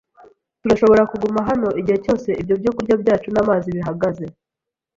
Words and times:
Turashobora 0.61 1.03
kuguma 1.11 1.39
hano 1.49 1.67
igihe 1.79 1.97
cyose 2.05 2.29
ibyo 2.41 2.71
kurya 2.75 2.95
byacu 3.01 3.27
n'amazi 3.31 3.67
bihagaze. 3.77 4.25